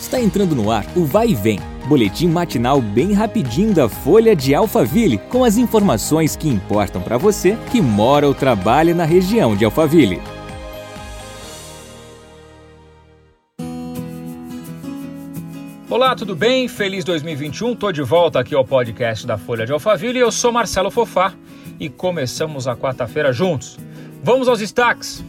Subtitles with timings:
[0.00, 4.54] Está entrando no ar o Vai e Vem, boletim matinal bem rapidinho da Folha de
[4.54, 9.64] Alphaville, com as informações que importam para você que mora ou trabalha na região de
[9.64, 10.22] Alphaville.
[15.90, 16.68] Olá, tudo bem?
[16.68, 17.74] Feliz 2021.
[17.74, 20.18] Tô de volta aqui ao podcast da Folha de Alphaville.
[20.18, 21.34] Eu sou Marcelo Fofá
[21.80, 23.76] e começamos a quarta-feira juntos.
[24.22, 25.24] Vamos aos destaques.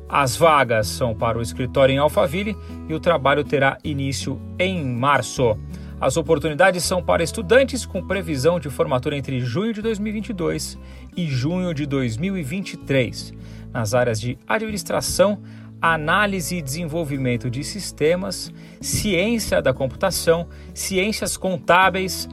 [0.08, 2.56] As vagas são para o escritório em Alphaville
[2.88, 5.58] e o trabalho terá início em março.
[6.00, 10.78] As oportunidades são para estudantes com previsão de formatura entre junho de 2022
[11.16, 13.34] e junho de 2023,
[13.72, 15.40] nas áreas de administração,
[15.80, 22.28] análise e desenvolvimento de sistemas, ciência da computação, ciências contábeis,